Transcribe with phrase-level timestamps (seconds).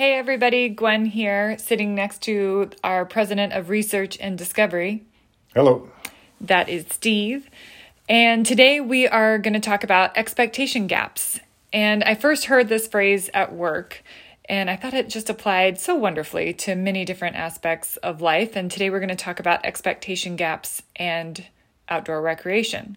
[0.00, 5.04] Hey, everybody, Gwen here, sitting next to our president of research and discovery.
[5.54, 5.90] Hello.
[6.40, 7.50] That is Steve.
[8.08, 11.38] And today we are going to talk about expectation gaps.
[11.70, 14.02] And I first heard this phrase at work,
[14.46, 18.56] and I thought it just applied so wonderfully to many different aspects of life.
[18.56, 21.46] And today we're going to talk about expectation gaps and
[21.90, 22.96] outdoor recreation.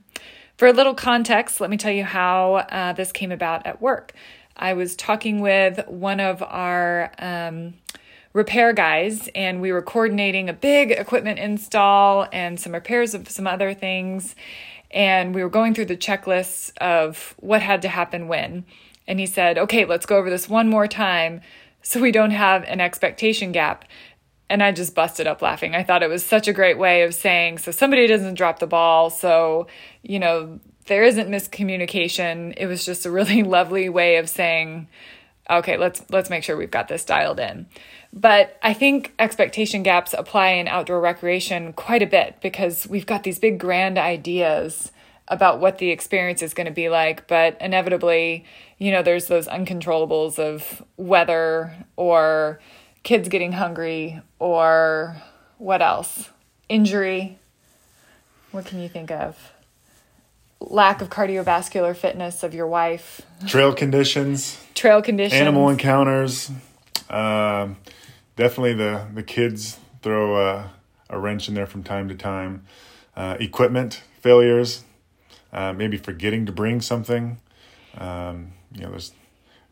[0.55, 4.13] For a little context, let me tell you how uh, this came about at work.
[4.55, 7.75] I was talking with one of our um,
[8.33, 13.47] repair guys, and we were coordinating a big equipment install and some repairs of some
[13.47, 14.35] other things.
[14.91, 18.65] And we were going through the checklists of what had to happen when.
[19.07, 21.41] And he said, Okay, let's go over this one more time
[21.81, 23.85] so we don't have an expectation gap.
[24.49, 25.75] And I just busted up laughing.
[25.75, 28.67] I thought it was such a great way of saying, so somebody doesn't drop the
[28.67, 29.09] ball.
[29.09, 29.67] So,
[30.03, 32.53] you know, there isn't miscommunication.
[32.57, 34.87] It was just a really lovely way of saying,
[35.49, 37.67] okay, let's let's make sure we've got this dialed in.
[38.11, 43.23] But I think expectation gaps apply in outdoor recreation quite a bit because we've got
[43.23, 44.91] these big grand ideas
[45.27, 48.45] about what the experience is going to be like, but inevitably,
[48.77, 52.59] you know, there's those uncontrollables of weather or
[53.03, 55.15] kids getting hungry or
[55.57, 56.29] what else?
[56.69, 57.39] Injury.
[58.51, 59.52] What can you think of?
[60.69, 66.51] Lack of cardiovascular fitness of your wife, trail conditions, trail conditions, animal encounters.
[67.09, 67.77] Um,
[68.35, 70.71] definitely the the kids throw a,
[71.09, 72.65] a, wrench in there from time to time.
[73.15, 74.83] Uh, equipment failures,
[75.51, 77.39] uh, maybe forgetting to bring something.
[77.97, 79.13] Um, you know, there's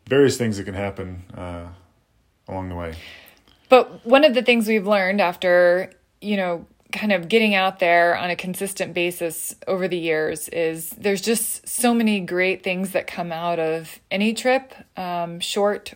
[0.06, 1.68] various things that can happen uh,
[2.48, 2.94] along the way.
[3.68, 8.16] But one of the things we've learned after you know kind of getting out there
[8.16, 13.06] on a consistent basis over the years is there's just so many great things that
[13.06, 15.94] come out of any trip, um, short,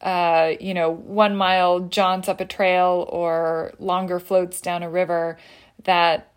[0.00, 5.38] uh, you know, one mile jaunts up a trail or longer floats down a river
[5.84, 6.32] that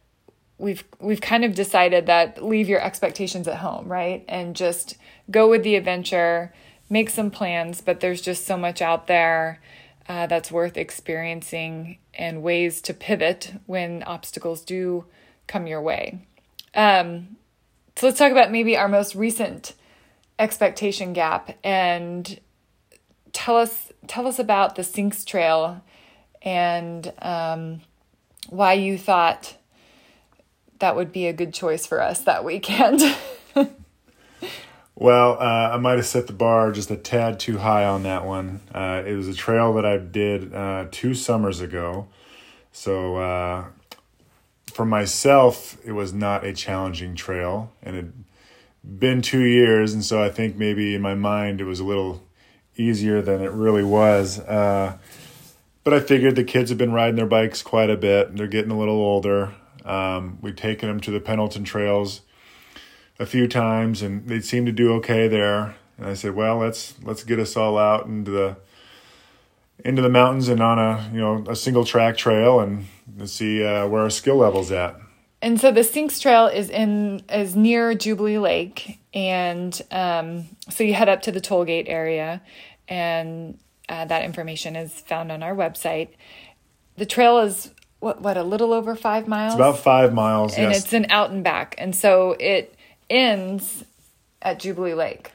[0.57, 4.23] we've we've kind of decided that leave your expectations at home, right?
[4.27, 4.97] And just
[5.29, 6.53] go with the adventure,
[6.89, 9.59] make some plans, but there's just so much out there
[10.07, 15.05] uh, that's worth experiencing and ways to pivot when obstacles do
[15.47, 16.27] come your way.
[16.73, 17.37] Um,
[17.95, 19.73] so let's talk about maybe our most recent
[20.37, 22.39] expectation gap and
[23.31, 25.81] tell us tell us about the Sinks Trail
[26.41, 27.81] and um,
[28.49, 29.55] why you thought
[30.79, 33.01] that would be a good choice for us that weekend.
[34.97, 38.25] Well, uh, I might have set the bar just a tad too high on that
[38.25, 38.61] one.
[38.73, 42.07] Uh, it was a trail that I did uh, two summers ago.
[42.71, 43.65] So, uh,
[44.71, 47.73] for myself, it was not a challenging trail.
[47.83, 49.93] And it had been two years.
[49.93, 52.23] And so I think maybe in my mind it was a little
[52.77, 54.39] easier than it really was.
[54.39, 54.97] Uh,
[55.83, 58.35] but I figured the kids have been riding their bikes quite a bit.
[58.35, 59.55] They're getting a little older.
[59.83, 62.21] Um, we've taken them to the Pendleton trails
[63.19, 65.75] a few times, and they seemed to do okay there.
[65.97, 68.57] And I said, well, let's let's get us all out into the
[69.83, 72.85] into the mountains and on a you know a single track trail and
[73.25, 74.95] see uh, where our skill level's at.
[75.41, 80.93] And so the Sinks Trail is in is near Jubilee Lake, and um, so you
[80.93, 82.41] head up to the toll gate area,
[82.87, 86.09] and uh, that information is found on our website.
[86.97, 89.53] The trail is what what a little over five miles.
[89.53, 90.83] It's about five miles, and yes.
[90.83, 92.75] it's an out and back, and so it
[93.09, 93.83] ends
[94.41, 95.31] at Jubilee Lake.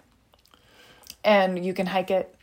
[1.24, 2.34] And you can hike it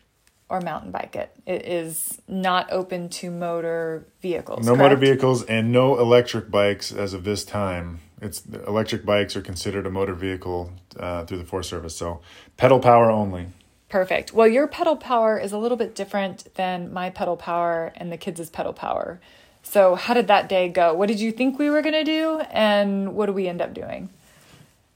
[0.49, 1.31] or mountain bike it.
[1.45, 4.65] It is not open to motor vehicles.
[4.65, 4.83] No correct?
[4.83, 7.99] motor vehicles and no electric bikes as of this time.
[8.21, 12.21] It's electric bikes are considered a motor vehicle uh, through the Forest Service, so
[12.55, 13.47] pedal power only.
[13.89, 14.33] Perfect.
[14.33, 18.17] Well, your pedal power is a little bit different than my pedal power and the
[18.17, 19.19] kids' pedal power.
[19.63, 20.93] So, how did that day go?
[20.93, 23.73] What did you think we were going to do, and what did we end up
[23.73, 24.09] doing?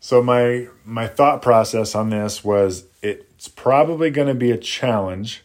[0.04, 5.44] So my my thought process on this was it's probably going to be a challenge,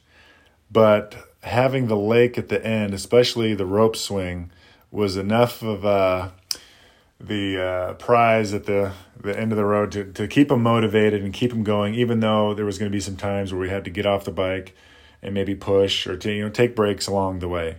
[0.71, 4.51] but having the lake at the end, especially the rope swing,
[4.91, 6.31] was enough of uh,
[7.21, 11.23] the uh, prize at the the end of the road to to keep them motivated
[11.23, 11.95] and keep them going.
[11.95, 14.25] Even though there was going to be some times where we had to get off
[14.25, 14.75] the bike
[15.21, 17.77] and maybe push or to you know take breaks along the way.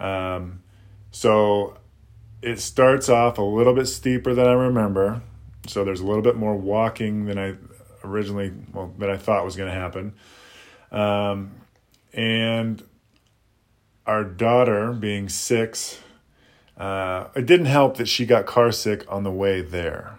[0.00, 0.62] Um,
[1.10, 1.76] so
[2.40, 5.20] it starts off a little bit steeper than I remember
[5.66, 7.54] so there's a little bit more walking than I
[8.04, 10.12] originally, well, that I thought was going to happen.
[10.90, 11.52] Um,
[12.12, 12.82] and
[14.06, 16.00] our daughter, being six,
[16.76, 20.18] uh, it didn't help that she got car sick on the way there.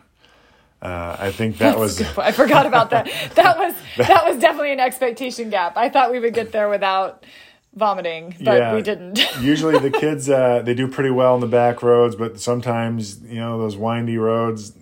[0.81, 2.01] Uh, I think that was.
[2.17, 3.09] I forgot about that.
[3.35, 5.77] That was that was definitely an expectation gap.
[5.77, 7.25] I thought we would get there without
[7.73, 8.75] vomiting, but Yeah.
[8.75, 9.17] we didn't.
[9.41, 13.39] Usually the kids uh, they do pretty well on the back roads, but sometimes you
[13.39, 14.73] know those windy roads,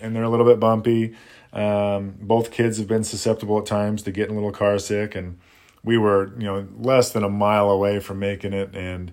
[0.00, 1.14] and they're a little bit bumpy.
[1.52, 5.38] Um, both kids have been susceptible at times to getting a little car sick, and
[5.82, 9.12] we were you know less than a mile away from making it, and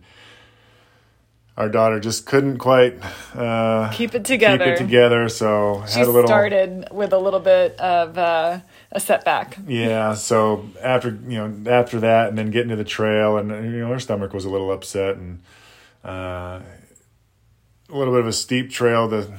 [1.57, 2.97] our daughter just couldn't quite
[3.33, 4.65] uh, Keep it together.
[4.65, 8.59] Keep it together, so She had a little started with a little bit of uh,
[8.91, 9.57] a setback.
[9.65, 13.79] Yeah, so after you know after that, and then getting to the trail, and you
[13.79, 15.41] know her stomach was a little upset, and
[16.03, 16.59] uh,
[17.89, 19.31] a little bit of a steep trail to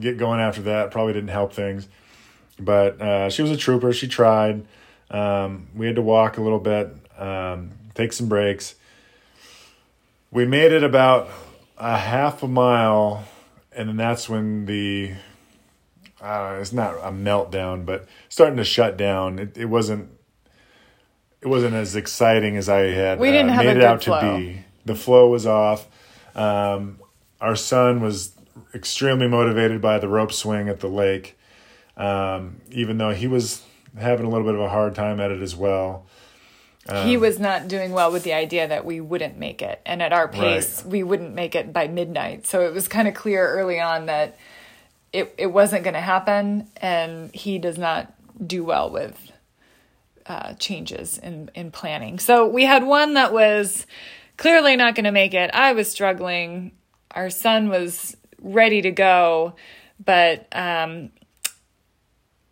[0.00, 1.88] get going after that probably didn't help things.
[2.58, 3.92] But uh, she was a trooper.
[3.92, 4.66] She tried.
[5.10, 8.74] Um, we had to walk a little bit, um, take some breaks.
[10.30, 11.28] We made it about
[11.78, 13.24] a half a mile,
[13.72, 15.14] and then that's when the
[16.20, 19.38] uh, it's not a meltdown, but starting to shut down.
[19.38, 20.10] It, it wasn't.
[21.40, 24.20] It wasn't as exciting as I had We didn't uh, have made it out flow.
[24.20, 24.64] to be.
[24.86, 25.86] The flow was off.
[26.34, 26.98] Um,
[27.40, 28.33] our son was
[28.74, 31.38] extremely motivated by the rope swing at the lake,
[31.96, 33.62] um, even though he was
[33.98, 36.06] having a little bit of a hard time at it as well.
[36.88, 39.80] Um, he was not doing well with the idea that we wouldn't make it.
[39.86, 40.90] And at our pace, Right.
[40.92, 42.46] we wouldn't make it by midnight.
[42.46, 44.36] So it was kind of clear early on that
[45.12, 46.68] it, it wasn't going to happen.
[46.76, 48.12] And he does not
[48.46, 49.32] do well with
[50.26, 52.18] uh, changes in, in planning.
[52.18, 53.86] So we had one that was
[54.36, 55.50] clearly not going to make it.
[55.54, 56.72] I was struggling.
[57.12, 59.54] Our son was ready to go,
[60.04, 61.10] but um,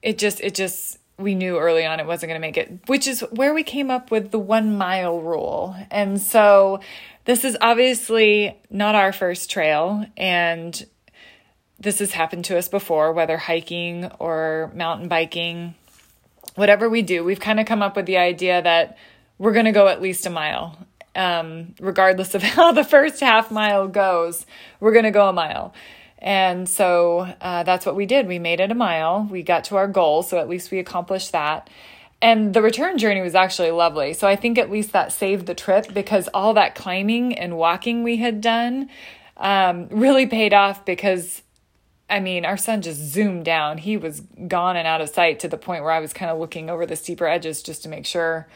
[0.03, 3.07] it just it just we knew early on it wasn't going to make it which
[3.07, 5.77] is where we came up with the 1 mile rule.
[5.91, 6.81] And so
[7.25, 10.85] this is obviously not our first trail and
[11.79, 15.75] this has happened to us before whether hiking or mountain biking
[16.55, 18.99] whatever we do we've kind of come up with the idea that
[19.39, 20.79] we're going to go at least a mile
[21.15, 24.47] um, regardless of how the first half mile goes
[24.81, 25.75] we're going to go a mile
[26.23, 28.29] and so uh, that's what we did.
[28.29, 29.27] We made it a mile.
[29.29, 31.69] We got to our goal, so at least we accomplished that.
[32.23, 34.13] And the return journey was actually lovely.
[34.13, 38.05] So I think at least that saved the trip because all that climbing and walking
[38.05, 38.89] we had done
[39.37, 41.43] um, really paid off because
[42.09, 43.79] I mean, our son just zoomed down.
[43.79, 46.39] He was gone and out of sight to the point where I was kind of
[46.39, 48.47] looking over the steeper edges just to make sure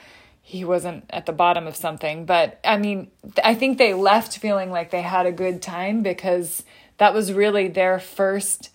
[0.49, 2.25] he wasn't at the bottom of something.
[2.25, 3.11] But I mean,
[3.43, 6.63] I think they left feeling like they had a good time because
[6.99, 8.71] that was really their first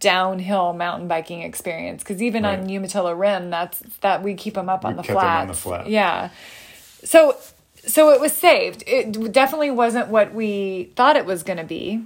[0.00, 2.02] downhill mountain biking experience.
[2.02, 5.10] Because even on Umatilla Rim, that's that we keep them up on We the kept
[5.16, 5.40] 'em flats.
[5.42, 5.88] on the flat.
[5.88, 6.28] Yeah.
[7.02, 7.36] So
[7.86, 8.84] so it was saved.
[8.86, 12.02] It definitely wasn't what we thought it was going to be.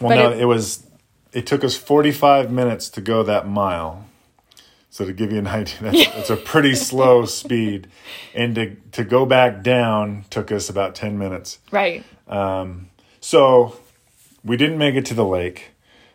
[0.00, 0.84] Well, no, it- it, was.
[1.32, 4.04] It took us forty-five minutes to go that mile.
[4.90, 7.88] So to give you an idea, that's, it's a pretty slow speed,
[8.34, 11.58] and to to go back down took us about ten minutes.
[11.70, 12.04] Right.
[13.20, 13.76] So
[14.44, 15.72] we didn't make it to the lake.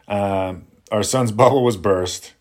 [0.08, 2.34] Um, our son's bubble was burst,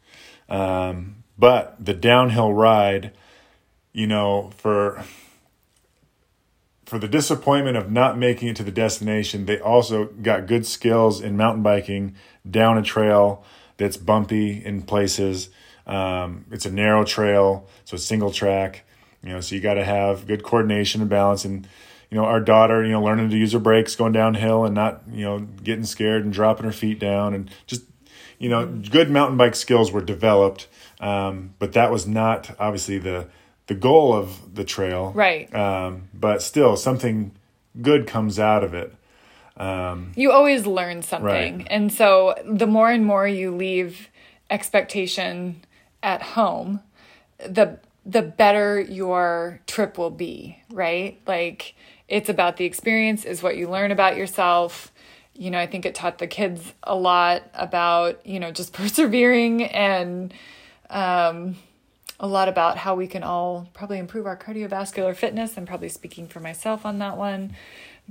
[0.49, 3.13] um, but the downhill ride,
[3.93, 5.05] you know, for
[6.85, 11.21] for the disappointment of not making it to the destination, they also got good skills
[11.21, 12.15] in mountain biking
[12.49, 13.45] down a trail
[13.77, 15.49] that's bumpy in places.
[15.87, 18.85] Um, it's a narrow trail, so it's single track.
[19.23, 21.45] You know, so you got to have good coordination and balance.
[21.45, 21.67] And
[22.11, 25.03] you know, our daughter, you know, learning to use her brakes going downhill and not,
[25.11, 27.83] you know, getting scared and dropping her feet down and just,
[28.39, 30.69] you know, good mountain bike skills were developed.
[31.01, 33.29] Um, but that was not obviously the
[33.67, 35.53] the goal of the trail, Right.
[35.55, 37.33] um, but still, something
[37.81, 38.95] good comes out of it.
[40.17, 41.59] You always learn something.
[41.59, 41.67] Right.
[41.71, 44.09] And so the more and more you leave
[44.51, 45.63] expectation
[46.05, 46.81] at home,
[47.39, 51.19] the the better your trip will be, right?
[51.27, 51.75] Like
[52.07, 54.93] it's about the experience is what you learn about yourself.
[55.33, 59.65] You know, I think it taught the kids a lot about, you know, just persevering
[59.65, 60.33] and
[60.91, 61.57] um
[62.21, 65.57] a lot about how we can all probably improve our cardiovascular fitness.
[65.57, 67.57] I'm probably speaking for myself on that one.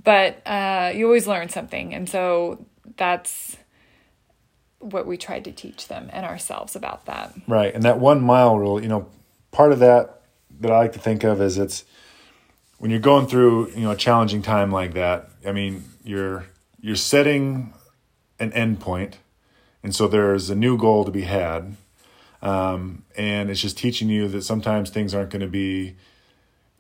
[0.04, 1.94] But uh, you always learn something.
[1.94, 2.66] And so
[2.98, 3.58] that's
[4.84, 7.34] what we tried to teach them and ourselves about that.
[7.48, 7.74] Right.
[7.74, 9.08] And that one mile rule, you know,
[9.52, 10.22] part of that
[10.60, 11.86] that I like to think of is it's
[12.78, 16.46] when you're going through, you know, a challenging time like that, I mean, you're
[16.82, 17.74] you're setting
[18.40, 19.20] an end point,
[19.82, 21.78] and so there's a new goal to be had.
[22.42, 25.96] Um, and it's just teaching you that sometimes things aren't going to be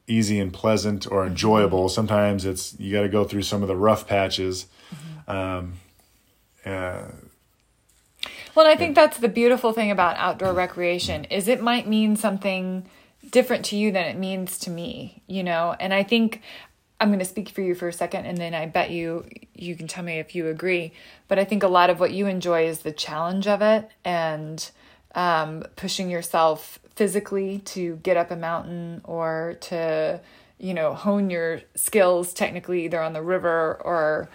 [0.06, 1.88] easy and pleasant or enjoyable.
[1.88, 4.68] Sometimes it's you got to go through some of the rough patches.
[5.26, 5.76] Um,
[6.66, 7.04] uh,
[8.56, 12.86] Well, I think that's the beautiful thing about outdoor recreation is it might mean something
[13.32, 15.76] different to you than it means to me, you know?
[15.80, 16.42] And I think
[17.00, 19.76] I'm going to speak for you for a second and then I bet you you
[19.76, 20.94] can tell me if you agree.
[21.28, 24.70] But I think a lot of what you enjoy is the challenge of it and
[25.16, 30.22] um, pushing yourself physically to get up a mountain or to,
[30.60, 34.30] you know, hone your skills technically either on the river or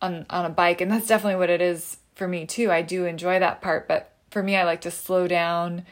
[0.00, 0.80] on on a bike.
[0.80, 2.70] And that's definitely what it is for me too.
[2.70, 5.84] I do enjoy that part, but for me I like to slow down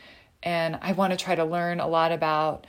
[0.43, 2.67] and I want to try to learn a lot about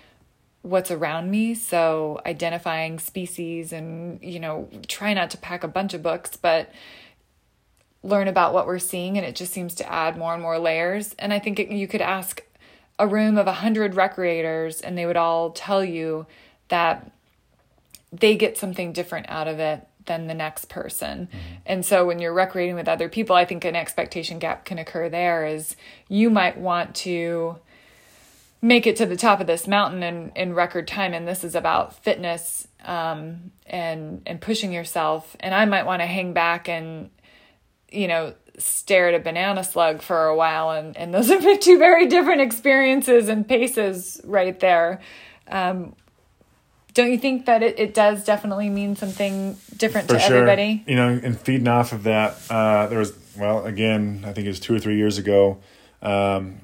[0.62, 5.94] what's around me so identifying species and you know try not to pack a bunch
[5.94, 6.72] of books but
[8.02, 11.14] learn about what we're seeing and it just seems to add more and more layers
[11.20, 12.44] and i think it, you could ask
[12.98, 16.26] a room of 100 recreators and they would all tell you
[16.70, 17.12] that
[18.14, 21.28] they get something different out of it than the next person.
[21.28, 21.56] Mm-hmm.
[21.66, 25.10] And so when you're recreating with other people, I think an expectation gap can occur
[25.10, 25.76] there is
[26.10, 27.58] you might want to
[28.64, 31.54] make it to the top of this mountain in, in record time and this is
[31.54, 37.10] about fitness um, and and pushing yourself and i might want to hang back and
[37.92, 41.78] you know stare at a banana slug for a while and and those are two
[41.78, 45.02] very different experiences and paces right there
[45.50, 45.94] um,
[46.94, 50.38] don't you think that it, it does definitely mean something different for to sure.
[50.38, 54.46] everybody you know and feeding off of that uh, there was well again i think
[54.46, 55.60] it was two or three years ago
[56.02, 56.58] um,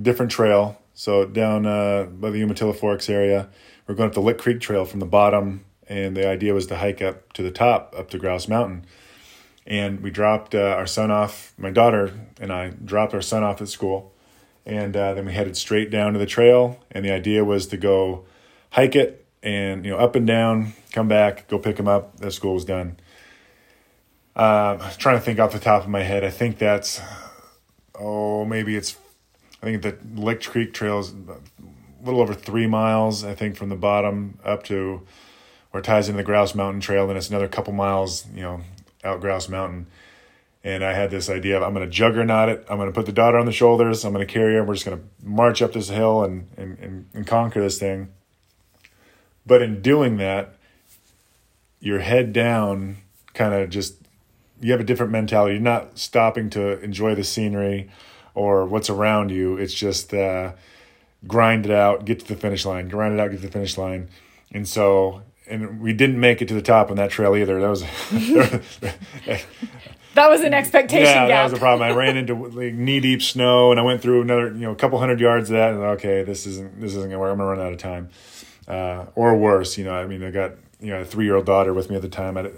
[0.00, 3.48] different trail so down uh, by the Umatilla Forks area,
[3.86, 6.76] we're going up the Lick Creek Trail from the bottom, and the idea was to
[6.76, 8.84] hike up to the top, up to Grouse Mountain.
[9.66, 11.54] And we dropped uh, our son off.
[11.56, 14.12] My daughter and I dropped our son off at school,
[14.66, 16.78] and uh, then we headed straight down to the trail.
[16.90, 18.26] And the idea was to go
[18.68, 22.18] hike it, and you know, up and down, come back, go pick him up.
[22.18, 22.98] The school was done.
[24.36, 26.24] Uh, trying to think off the top of my head.
[26.24, 27.00] I think that's
[27.98, 28.96] oh maybe it's
[29.62, 33.68] I think the Lick Creek Trail is a little over three miles, I think, from
[33.68, 35.02] the bottom up to
[35.70, 37.06] where it ties into the Grouse Mountain Trail.
[37.06, 38.60] Then it's another couple miles, you know,
[39.04, 39.86] out Grouse Mountain.
[40.62, 42.66] And I had this idea of I'm going to juggernaut it.
[42.68, 44.04] I'm going to put the daughter on the shoulders.
[44.04, 44.64] I'm going to carry her.
[44.64, 48.08] We're just going to march up this hill and, and, and, and conquer this thing.
[49.50, 50.54] But in doing that,
[51.80, 52.98] your head down,
[53.34, 53.96] kind of just,
[54.60, 55.54] you have a different mentality.
[55.54, 57.90] You're not stopping to enjoy the scenery
[58.36, 59.56] or what's around you.
[59.56, 60.52] It's just uh,
[61.26, 63.76] grind it out, get to the finish line, grind it out, get to the finish
[63.76, 64.08] line.
[64.52, 67.60] And so, and we didn't make it to the top on that trail either.
[67.60, 67.82] That was.
[70.14, 71.28] that was an expectation yeah, gap.
[71.28, 71.90] that was a problem.
[71.90, 74.76] I ran into like knee deep snow, and I went through another, you know, a
[74.76, 75.72] couple hundred yards of that.
[75.72, 77.32] And okay, this isn't this isn't gonna work.
[77.32, 78.10] I'm gonna run out of time,
[78.68, 79.78] uh, or worse.
[79.78, 81.96] You know, I mean, I got you know a three year old daughter with me
[81.96, 82.36] at the time.
[82.36, 82.50] I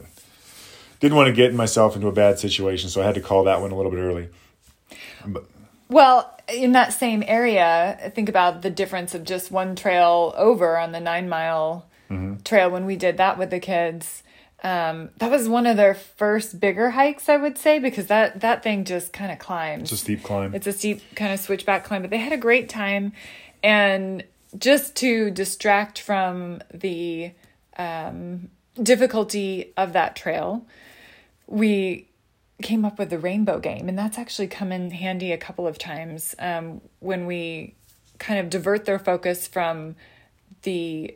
[1.00, 3.60] didn't want to get myself into a bad situation, so I had to call that
[3.60, 4.28] one a little bit early.
[5.26, 5.44] But
[5.88, 10.92] well, in that same area, think about the difference of just one trail over on
[10.92, 12.42] the nine mile mm-hmm.
[12.42, 14.22] trail when we did that with the kids.
[14.64, 18.62] Um, that was one of their first bigger hikes, I would say, because that that
[18.62, 19.82] thing just kind of climbs.
[19.82, 20.54] It's a steep climb.
[20.54, 23.12] It's a steep kind of switchback climb, but they had a great time,
[23.62, 24.22] and
[24.58, 27.32] just to distract from the
[27.76, 30.66] um, difficulty of that trail,
[31.46, 32.08] we
[32.62, 35.78] came up with the rainbow game, and that's actually come in handy a couple of
[35.78, 37.74] times um, when we
[38.18, 39.96] kind of divert their focus from
[40.62, 41.14] the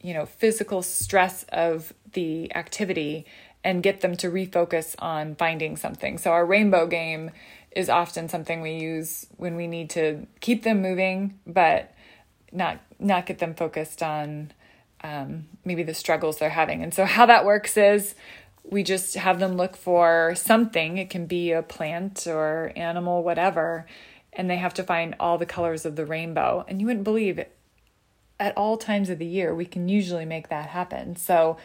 [0.00, 3.26] you know physical stress of the activity
[3.64, 6.18] and get them to refocus on finding something.
[6.18, 7.30] So our rainbow game
[7.74, 11.92] is often something we use when we need to keep them moving, but
[12.54, 14.52] not not get them focused on
[15.02, 16.82] um, maybe the struggles they're having.
[16.82, 18.14] And so how that works is
[18.64, 20.96] we just have them look for something.
[20.96, 23.86] It can be a plant or animal, whatever,
[24.32, 26.64] and they have to find all the colors of the rainbow.
[26.66, 27.54] And you wouldn't believe it.
[28.40, 31.16] At all times of the year, we can usually make that happen.
[31.16, 31.58] So,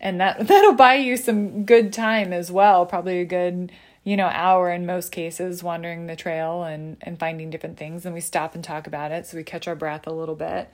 [0.00, 2.86] and that that'll buy you some good time as well.
[2.86, 3.70] Probably a good,
[4.06, 8.06] you know, hour in most cases wandering the trail and and finding different things.
[8.06, 10.70] And we stop and talk about it, so we catch our breath a little bit.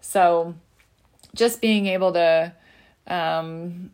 [0.00, 0.54] So,
[1.34, 2.52] just being able to
[3.08, 3.90] um,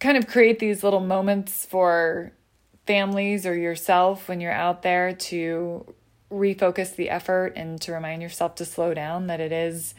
[0.00, 2.32] kind of create these little moments for
[2.84, 5.86] families or yourself when you're out there to
[6.32, 9.94] refocus the effort and to remind yourself to slow down that it is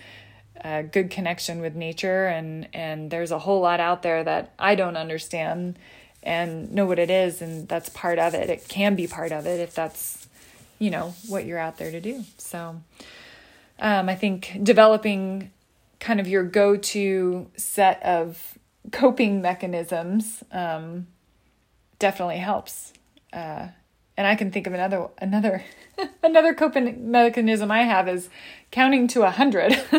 [0.66, 4.76] a good connection with nature and and there's a whole lot out there that I
[4.76, 5.80] don't understand
[6.24, 8.50] and know what it is and that's part of it.
[8.50, 10.28] It can be part of it if that's
[10.80, 12.24] you know what you're out there to do.
[12.38, 12.82] So
[13.80, 15.52] um, I think developing
[16.00, 18.58] kind of your go-to set of
[18.92, 21.08] coping mechanisms um,
[22.00, 22.94] definitely helps
[23.32, 23.68] uh,
[24.16, 25.64] and I can think of another another
[26.24, 28.30] another coping mechanism I have is
[28.72, 29.72] counting to a hundred.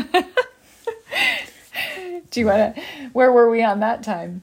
[2.31, 2.83] Do you want to?
[3.13, 4.43] Where were we on that time?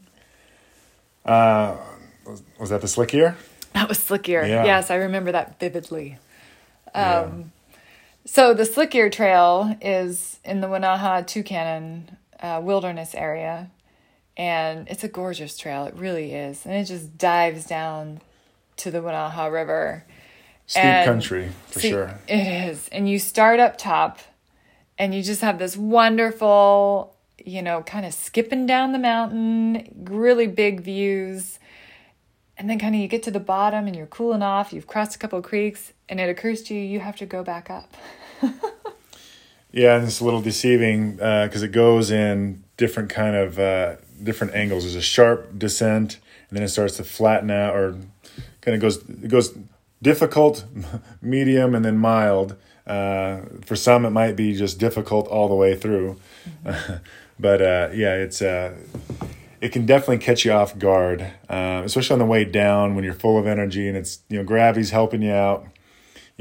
[1.25, 1.77] Uh,
[2.25, 3.37] was, was that the slick ear?
[3.73, 4.45] That was slick ear.
[4.45, 4.65] Yeah.
[4.65, 6.17] Yes, I remember that vividly.
[6.93, 7.19] Yeah.
[7.21, 7.51] Um,
[8.25, 12.03] So the Slick Ear Trail is in the Wenaha-Tucannon
[12.39, 13.71] uh, Wilderness area,
[14.37, 15.85] and it's a gorgeous trail.
[15.85, 18.21] It really is, and it just dives down
[18.77, 20.03] to the Wanaha River.
[20.67, 22.19] Steep And- country for See, sure.
[22.27, 22.87] It is.
[22.89, 24.19] And you start up top
[24.99, 30.47] and you just have this wonderful, you know, kind of skipping down the mountain, really
[30.47, 31.59] big views.
[32.57, 35.15] And then kind of you get to the bottom and you're cooling off, you've crossed
[35.15, 37.93] a couple of creeks, and it occurs to you you have to go back up.
[39.71, 44.53] Yeah, and it's a little deceiving because it goes in different kind of uh, different
[44.53, 44.83] angles.
[44.83, 46.19] There's a sharp descent,
[46.49, 47.95] and then it starts to flatten out, or
[48.59, 49.57] kind of goes it goes
[50.01, 50.65] difficult,
[51.21, 52.55] medium, and then mild.
[52.85, 56.19] Uh, for some, it might be just difficult all the way through,
[57.41, 58.75] but uh, yeah, it's uh,
[59.59, 63.13] it can definitely catch you off guard, uh, especially on the way down when you're
[63.13, 65.67] full of energy and it's you know gravity's helping you out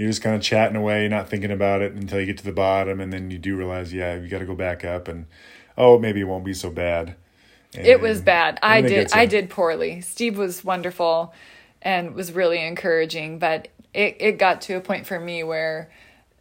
[0.01, 2.53] you're just kind of chatting away, not thinking about it until you get to the
[2.53, 5.27] bottom, and then you do realize, yeah, you got to go back up, and
[5.77, 7.17] oh, maybe it won't be so bad.
[7.75, 8.59] And It was bad.
[8.63, 10.01] I and then it did I did poorly.
[10.01, 11.35] Steve was wonderful
[11.83, 15.91] and was really encouraging, but it, it got to a point for me where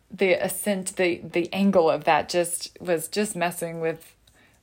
[0.09, 4.15] the ascent the the angle of that just was just messing with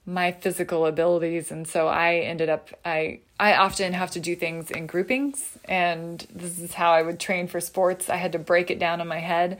[0.06, 4.70] my physical abilities and so I ended up I I often have to do things
[4.70, 8.08] in groupings and this is how I would train for sports.
[8.08, 9.58] I had to break it down in my head.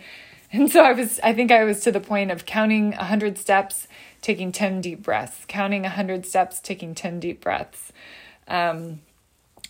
[0.53, 3.89] And so I was I think I was to the point of counting 100 steps,
[4.23, 7.93] taking 10 deep breaths, counting 100 steps, taking 10 deep breaths.
[8.47, 9.01] Um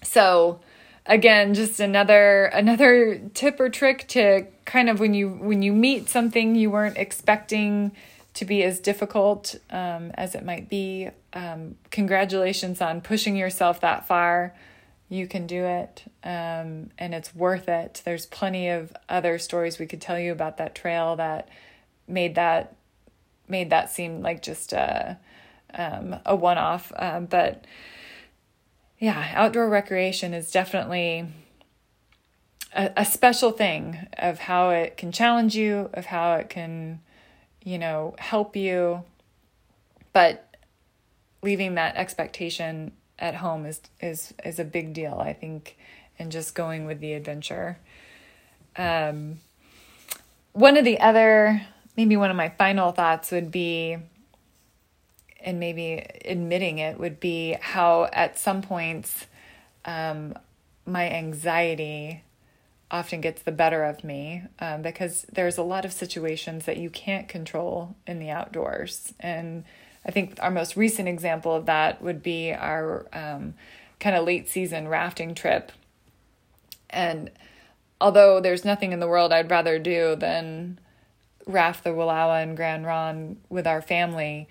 [0.02, 0.60] so
[1.06, 6.10] again just another another tip or trick to kind of when you when you meet
[6.10, 7.92] something you weren't expecting
[8.36, 11.10] to be as difficult um, as it might be.
[11.32, 14.54] Um, congratulations on pushing yourself that far.
[15.08, 18.02] You can do it um, and it's worth it.
[18.04, 21.48] There's plenty of other stories we could tell you about that trail that
[22.08, 22.74] made that
[23.48, 25.18] made that seem like just a
[25.74, 26.92] um, a one-off.
[26.96, 27.64] Um, but
[28.98, 31.26] yeah, outdoor recreation is definitely
[32.74, 37.00] a, a special thing of how it can challenge you, of how it can,
[37.66, 39.02] you know, help you.
[40.12, 40.56] But
[41.42, 45.76] leaving that expectation at home is is is a big deal, I think,
[46.18, 47.78] and just going with the adventure.
[48.76, 49.40] Um,
[50.52, 51.60] one of the other,
[51.96, 53.98] maybe one of my final thoughts would be
[55.40, 59.26] and maybe admitting it would be how at some points
[59.84, 60.34] um,
[60.86, 62.22] my anxiety
[62.90, 66.88] often gets the better of me um, because there's a lot of situations that you
[66.88, 69.12] can't control in the outdoors.
[69.20, 69.64] And
[70.04, 73.54] i think our most recent example of that would be our um,
[73.98, 75.72] kind of late season rafting trip.
[76.88, 77.30] And
[78.00, 80.78] although there's nothing in the world i'd rather do than
[81.46, 84.48] raft the Wallowa and Grande Ronde with our family,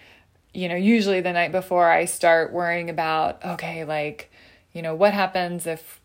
[0.53, 4.31] you know, usually the night before I start worrying about, okay, like,
[4.71, 5.99] you know, what happens if,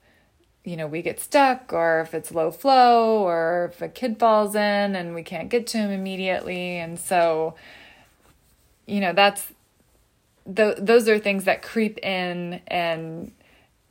[0.64, 4.55] you know, we get stuck or if it's low flow or if a kid falls
[4.55, 6.77] in and we can't get to him immediately.
[6.77, 7.55] And so,
[8.87, 9.53] you know, that's,
[10.55, 13.33] th- those are things that creep in and,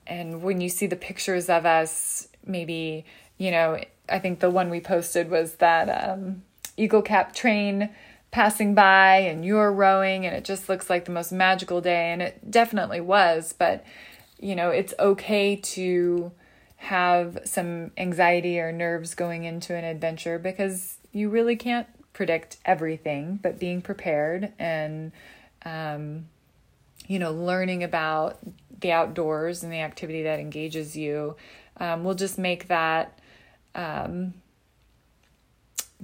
[0.05, 3.05] and when you see the pictures of us, maybe,
[3.37, 6.43] you know, I think the one we posted was that, um,
[6.77, 7.89] Eagle Cap train
[8.31, 12.21] passing by and you're rowing and it just looks like the most magical day and
[12.21, 13.83] it definitely was but
[14.39, 16.31] you know it's okay to
[16.79, 23.37] have some anxiety or nerves going into an adventure because you really can't predict everything
[23.43, 25.11] but being prepared and
[25.65, 26.25] um,
[27.05, 28.39] you know learning about
[28.79, 31.35] the outdoors and the activity that engages you
[31.77, 33.19] um, will just make that
[33.75, 34.33] um,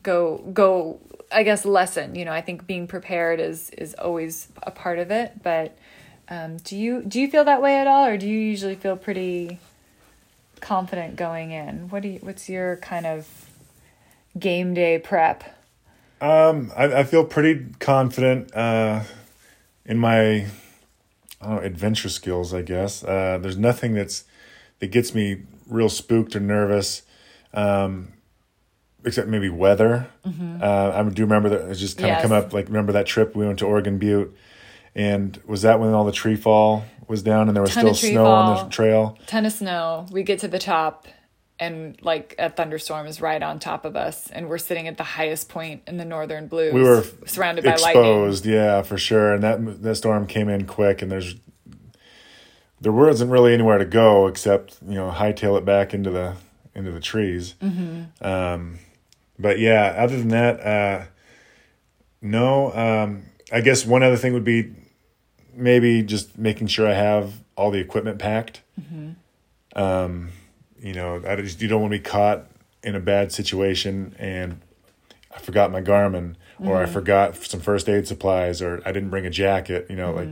[0.04, 1.00] go go
[1.32, 5.10] i guess lesson you know i think being prepared is is always a part of
[5.10, 5.78] it but
[6.28, 8.98] um, do you do you feel that way at all or do you usually feel
[8.98, 9.58] pretty
[10.62, 13.28] confident going in what do you what's your kind of
[14.38, 15.44] game day prep
[16.22, 19.04] Um, I, I feel pretty confident uh,
[19.86, 20.48] in my
[21.42, 22.54] I don't know, adventure skills.
[22.54, 24.24] I guess uh, there's nothing that's
[24.80, 27.04] that gets me real spooked or nervous,
[27.54, 28.14] um,
[29.04, 30.08] except maybe weather.
[30.26, 32.54] Uh, I do remember that it's just kind of come up.
[32.54, 34.36] Like remember that trip we went to Oregon Butte,
[34.96, 38.12] and was that when all the tree fall was down and there was Ton still
[38.12, 39.18] snow on the trail?
[39.28, 40.06] ton of snow.
[40.12, 41.08] We get to the top
[41.60, 45.04] and like a thunderstorm is right on top of us and we're sitting at the
[45.04, 48.04] highest point in the northern blues we were surrounded by lightning.
[48.04, 49.34] exposed yeah for sure.
[49.34, 51.36] And that that storm came in quick and there's
[52.82, 56.36] there wasn't really anywhere to go except you know hightail it back into the
[56.74, 57.56] into the trees.
[58.22, 58.80] Um
[59.40, 61.06] but yeah other than that uh
[62.22, 64.74] no um i guess one other thing would be
[65.56, 68.62] maybe just making sure i have all the equipment packed
[69.76, 70.30] um
[70.80, 72.46] you know i just you don't want to be caught
[72.84, 74.60] in a bad situation and
[75.36, 79.26] i forgot my garmin or i forgot some first aid supplies or i didn't bring
[79.26, 80.30] a jacket you know like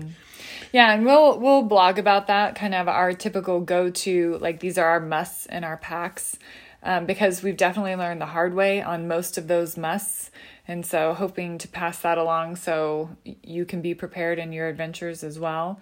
[0.73, 4.79] Yeah, and we'll we'll blog about that kind of our typical go to like these
[4.79, 6.37] are our musts in our packs.
[6.81, 10.31] Um, because we've definitely learned the hard way on most of those musts.
[10.67, 15.23] And so hoping to pass that along so you can be prepared in your adventures
[15.23, 15.79] as well.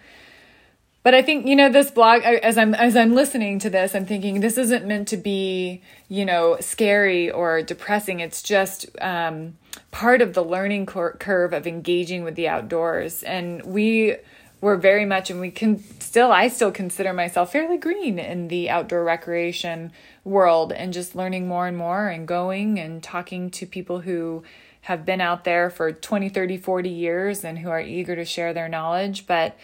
[1.04, 4.06] But I think you know this blog as I'm as I'm listening to this I'm
[4.06, 8.20] thinking this isn't meant to be, you know, scary or depressing.
[8.20, 9.58] It's just um
[9.90, 14.18] part of the learning cur- curve of engaging with the outdoors and we
[14.62, 18.70] were very much and we can still I still consider myself fairly green in the
[18.70, 19.92] outdoor recreation
[20.24, 24.44] world and just learning more and more and going and talking to people who
[24.82, 28.54] have been out there for 20 30 40 years and who are eager to share
[28.54, 29.58] their knowledge but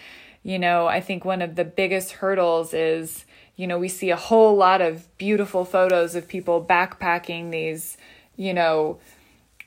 [0.43, 3.25] you know I think one of the biggest hurdles is
[3.55, 7.97] you know we see a whole lot of beautiful photos of people backpacking these
[8.35, 8.99] you know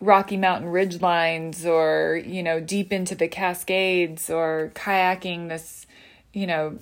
[0.00, 5.86] Rocky Mountain ridge lines or, you know, deep into the Cascades or kayaking this,
[6.32, 6.78] you know,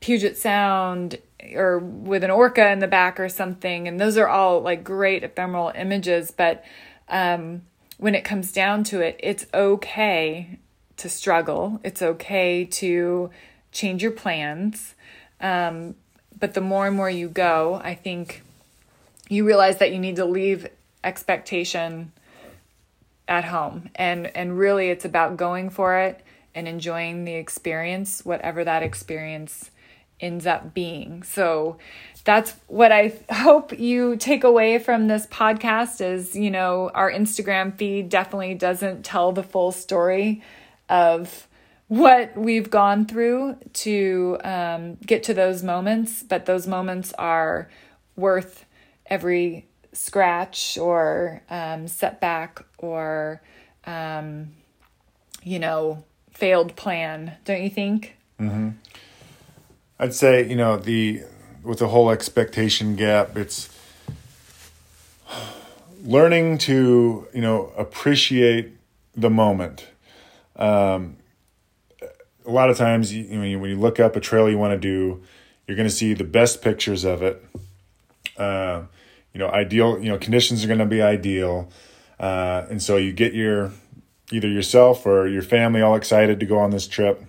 [0.00, 1.18] Puget Sound
[1.54, 3.88] or with an orca in the back or something.
[3.88, 6.30] And those are all like great ephemeral images.
[6.30, 6.62] But
[7.08, 7.62] um,
[8.00, 10.58] when it comes down to it, it's okay
[10.96, 13.30] to struggle, it's okay to
[13.72, 14.94] change your plans.
[15.38, 15.94] Um,
[16.38, 18.42] but the more and more you go, I think
[19.28, 20.66] you realize that you need to leave
[21.04, 22.12] expectation
[23.28, 26.20] at home and and really it's about going for it
[26.54, 29.70] and enjoying the experience whatever that experience
[30.20, 31.22] ends up being.
[31.22, 31.78] So
[32.24, 37.76] that's what i hope you take away from this podcast is you know our instagram
[37.76, 40.42] feed definitely doesn't tell the full story
[40.88, 41.46] of
[41.88, 47.68] what we've gone through to um, get to those moments but those moments are
[48.16, 48.64] worth
[49.06, 53.42] every scratch or um, setback or
[53.86, 54.52] um,
[55.42, 58.16] you know failed plan don't you think
[60.00, 61.20] I'd say you know the
[61.62, 63.68] with the whole expectation gap, it's
[66.02, 68.72] learning to you know appreciate
[69.14, 69.86] the moment.
[70.56, 71.16] Um,
[72.46, 74.72] a lot of times, you, you know, when you look up a trail you want
[74.72, 75.22] to do,
[75.66, 77.44] you're going to see the best pictures of it.
[78.38, 78.84] Uh,
[79.34, 79.98] you know, ideal.
[79.98, 81.68] You know, conditions are going to be ideal,
[82.18, 83.72] uh, and so you get your
[84.32, 87.22] either yourself or your family all excited to go on this trip,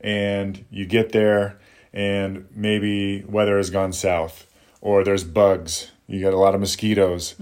[0.00, 1.58] and you get there
[1.96, 4.46] and maybe weather has gone south
[4.82, 7.34] or there's bugs you got a lot of mosquitoes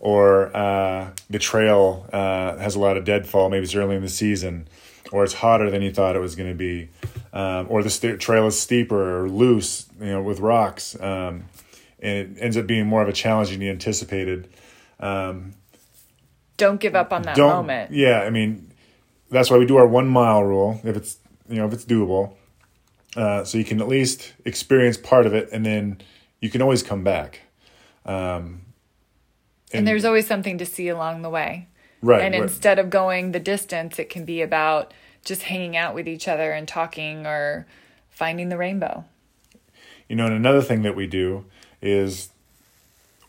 [0.00, 4.08] or uh, the trail uh, has a lot of deadfall maybe it's early in the
[4.08, 4.68] season
[5.12, 6.88] or it's hotter than you thought it was going to be
[7.32, 11.44] um, or the st- trail is steeper or loose you know with rocks um,
[12.00, 14.48] and it ends up being more of a challenge than you anticipated
[15.00, 15.52] um,
[16.56, 17.90] don't give up on that moment.
[17.90, 18.72] Yeah i mean
[19.30, 22.34] that's why we do our one mile rule if it's you know if it's doable
[23.16, 26.00] uh, so you can at least experience part of it and then
[26.40, 27.40] you can always come back.
[28.04, 28.62] Um,
[29.72, 31.68] and there's always something to see along the way.
[32.02, 32.42] Right and right.
[32.42, 34.92] instead of going the distance it can be about
[35.24, 37.66] just hanging out with each other and talking or
[38.10, 39.04] finding the rainbow.
[40.08, 41.46] You know and another thing that we do
[41.82, 42.30] is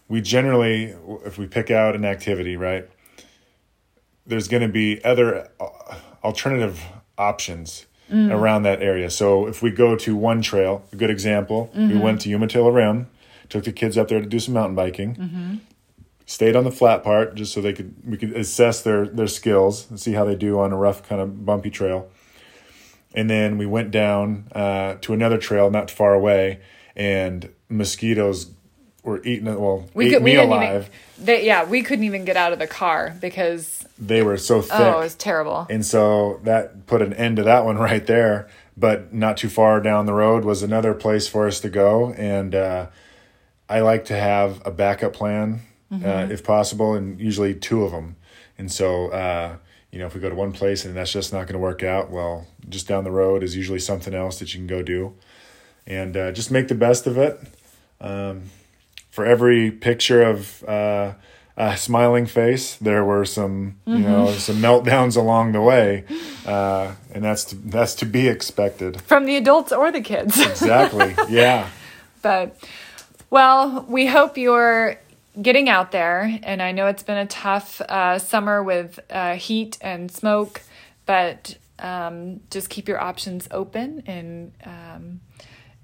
[0.07, 0.95] we generally
[1.25, 2.87] if we pick out an activity right
[4.25, 6.83] there's going to be other uh, alternative
[7.17, 8.31] options Mm.
[8.31, 9.09] around that area.
[9.09, 11.99] So if we go to one trail a good example we mm-hmm.
[11.99, 13.07] went to umatilla rim
[13.49, 15.55] took the kids up there to do some mountain biking mm-hmm.
[16.25, 19.89] stayed on the flat part just so they could we could assess their their skills
[19.89, 22.09] and see how they do on a rough kind of bumpy trail.
[23.13, 26.59] And then we went down uh, to another trail not far away
[26.95, 28.51] and mosquitoes
[29.07, 30.89] were eating it well we ate could me we alive.
[31.17, 34.61] even they, yeah we couldn't even get out of the car because they were so
[34.61, 35.65] thick oh it was terrible.
[35.69, 38.47] And so that put an end to that one right there.
[38.75, 42.13] But not too far down the road was another place for us to go.
[42.13, 42.87] And uh,
[43.69, 48.15] i like to have a backup plan uh, if possible and usually two of them
[48.57, 49.57] and so uh,
[49.91, 51.81] you know if we go to one place and that's just not going to work
[51.81, 55.13] out well just down the road is usually something else that you can go do.
[55.85, 57.39] And uh, just make the best of it.
[58.01, 58.43] Um,
[59.17, 61.11] for every picture of uh,
[61.57, 66.03] a smiling face, there were some you know some meltdowns along the way,
[66.45, 69.01] uh, and that's to, that's to be expected.
[69.01, 70.37] From the adults or the kids.
[70.45, 71.15] Exactly.
[71.29, 71.67] yeah.
[72.21, 72.63] But,
[73.31, 74.99] well, we hope you're
[75.41, 76.39] getting out there.
[76.43, 80.61] And I know it's been a tough uh, summer with uh, heat and smoke,
[81.07, 85.21] but um, just keep your options open and um,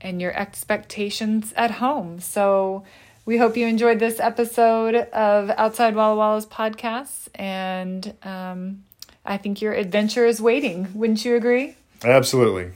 [0.01, 2.19] and your expectations at home.
[2.19, 2.83] So
[3.25, 8.83] we hope you enjoyed this episode of Outside Walla Walla's podcast, and um,
[9.25, 10.89] I think your adventure is waiting.
[10.93, 11.75] Wouldn't you agree?
[12.03, 12.71] Absolutely.